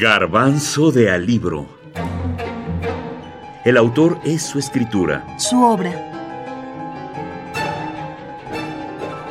[0.00, 1.66] Garbanzo de Alibro.
[3.64, 5.26] El autor es su escritura.
[5.40, 5.90] Su obra.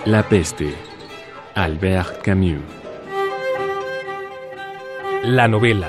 [0.04, 0.76] La peste.
[1.56, 2.60] Albert Camus.
[5.24, 5.88] La novela.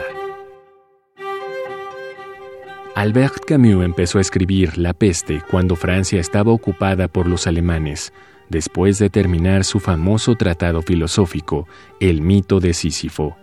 [2.95, 8.13] Albert Camus empezó a escribir La peste cuando Francia estaba ocupada por los alemanes,
[8.49, 11.67] después de terminar su famoso tratado filosófico,
[11.99, 13.37] El mito de Sísifo.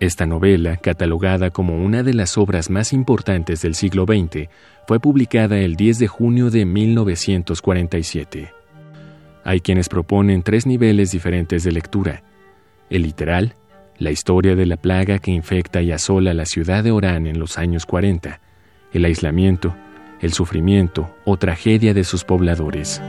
[0.00, 4.48] Esta novela, catalogada como una de las obras más importantes del siglo XX,
[4.86, 8.52] fue publicada el 10 de junio de 1947.
[9.42, 12.22] Hay quienes proponen tres niveles diferentes de lectura.
[12.90, 13.54] El literal,
[13.98, 17.58] la historia de la plaga que infecta y asola la ciudad de Orán en los
[17.58, 18.40] años 40,
[18.92, 19.74] el aislamiento,
[20.20, 23.02] el sufrimiento o tragedia de sus pobladores.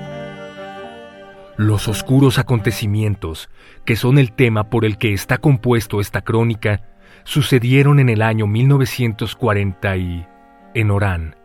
[1.60, 3.50] Los oscuros acontecimientos,
[3.84, 6.84] que son el tema por el que está compuesto esta crónica,
[7.26, 10.26] sucedieron en el año 1940 y
[10.74, 11.36] en Orán.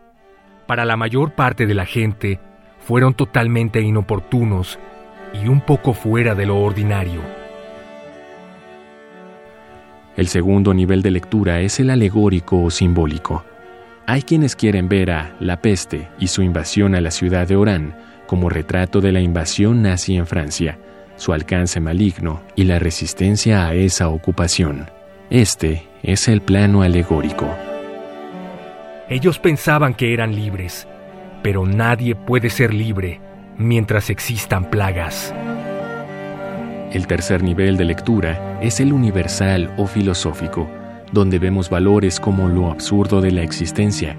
[0.67, 2.39] Para la mayor parte de la gente,
[2.79, 4.79] fueron totalmente inoportunos
[5.33, 7.19] y un poco fuera de lo ordinario.
[10.15, 13.43] El segundo nivel de lectura es el alegórico o simbólico.
[14.05, 18.14] Hay quienes quieren ver a la peste y su invasión a la ciudad de Orán
[18.27, 20.79] como retrato de la invasión nazi en Francia,
[21.15, 24.89] su alcance maligno y la resistencia a esa ocupación.
[25.29, 27.47] Este es el plano alegórico.
[29.09, 30.87] Ellos pensaban que eran libres,
[31.43, 33.21] pero nadie puede ser libre
[33.57, 35.33] mientras existan plagas.
[36.91, 40.69] El tercer nivel de lectura es el universal o filosófico,
[41.11, 44.15] donde vemos valores como lo absurdo de la existencia,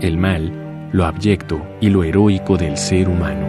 [0.00, 3.46] el mal, lo abyecto y lo heroico del ser humano.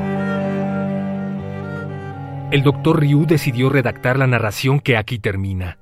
[2.52, 5.78] El doctor Ryu decidió redactar la narración que aquí termina,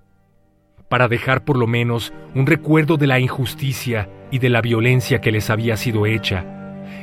[0.90, 5.32] para dejar por lo menos un recuerdo de la injusticia y de la violencia que
[5.32, 6.46] les había sido hecha,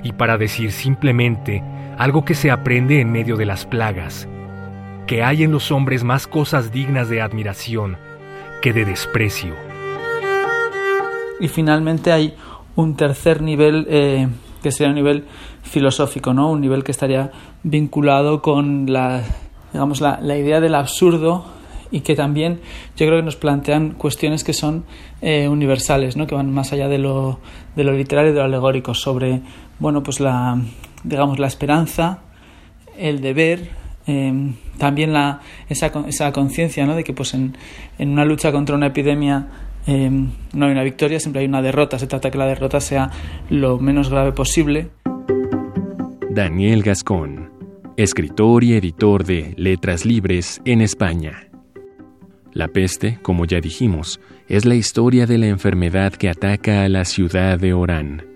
[0.03, 1.63] y para decir simplemente
[1.99, 4.29] algo que se aprende en medio de las plagas,
[5.07, 7.97] que hay en los hombres más cosas dignas de admiración
[8.63, 9.55] que de desprecio.
[11.41, 12.35] Y finalmente hay
[12.77, 14.29] un tercer nivel eh,
[14.65, 15.25] que sería un nivel
[15.63, 16.51] filosófico, ¿no?
[16.51, 17.31] Un nivel que estaría
[17.63, 19.23] vinculado con la,
[19.75, 21.45] digamos, la, idea del absurdo
[21.91, 22.61] y que también
[22.97, 24.87] yo creo que nos plantean cuestiones que son
[25.21, 26.27] eh, universales, ¿no?
[26.27, 27.41] que van más allá de lo,
[27.77, 29.43] de lo literario y de lo alegórico, sobre
[29.79, 30.59] bueno, pues la,
[31.05, 32.21] digamos, la esperanza,
[32.97, 33.69] el deber,
[34.07, 36.97] em, también la, esa, esa conciencia ¿no?
[36.97, 37.55] de que pues en,
[37.99, 39.47] en una lucha contra una epidemia
[39.87, 41.99] Em, no hay una victoria, siempre hay una derrota.
[41.99, 43.11] Se trata que la derrota sea
[43.51, 44.89] lo menos grave posible.
[46.31, 47.51] Daniel Gascón,
[47.97, 51.49] escritor y editor de Letras Libres en España.
[52.53, 57.05] La peste, como ya dijimos, es la historia de la enfermedad que ataca a la
[57.05, 58.27] ciudad de Orán.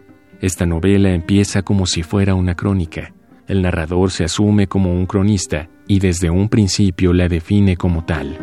[0.40, 3.12] Esta novela empieza como si fuera una crónica.
[3.46, 8.38] El narrador se asume como un cronista y desde un principio la define como tal.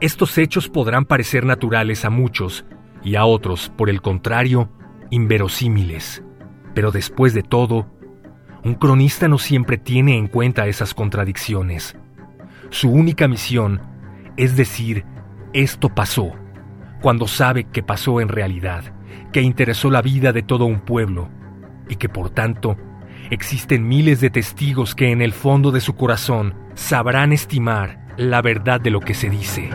[0.00, 2.64] Estos hechos podrán parecer naturales a muchos
[3.02, 4.70] y a otros, por el contrario,
[5.10, 6.22] inverosímiles.
[6.74, 7.90] Pero después de todo,
[8.64, 11.96] un cronista no siempre tiene en cuenta esas contradicciones.
[12.70, 13.80] Su única misión
[14.38, 15.04] es decir,
[15.52, 16.32] esto pasó,
[17.02, 18.84] cuando sabe que pasó en realidad,
[19.32, 21.28] que interesó la vida de todo un pueblo,
[21.88, 22.76] y que por tanto
[23.30, 28.80] existen miles de testigos que en el fondo de su corazón sabrán estimar la verdad
[28.80, 29.70] de lo que se dice.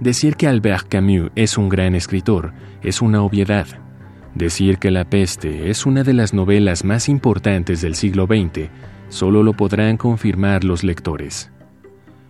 [0.00, 3.66] Decir que Albert Camus es un gran escritor es una obviedad.
[4.34, 8.70] Decir que La peste es una de las novelas más importantes del siglo XX
[9.10, 11.50] solo lo podrán confirmar los lectores.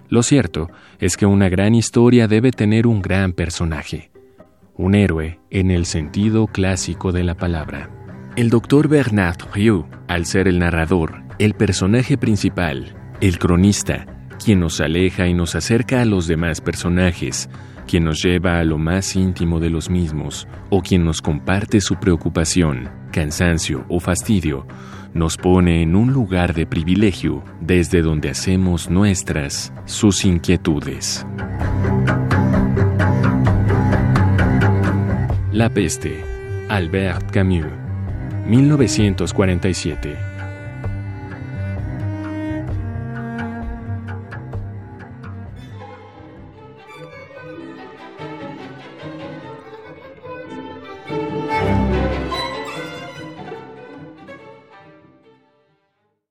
[0.08, 4.10] Lo cierto es que una gran historia debe tener un gran personaje,
[4.74, 7.90] un héroe en el sentido clásico de la palabra.
[8.34, 14.06] El doctor Bernard Rieu, al ser el narrador, el personaje principal, el cronista,
[14.42, 17.50] quien nos aleja y nos acerca a los demás personajes,
[17.86, 21.96] quien nos lleva a lo más íntimo de los mismos, o quien nos comparte su
[21.96, 24.66] preocupación, cansancio o fastidio,
[25.12, 31.26] nos pone en un lugar de privilegio desde donde hacemos nuestras sus inquietudes.
[35.52, 36.24] La peste,
[36.68, 37.66] Albert Camus,
[38.46, 40.29] 1947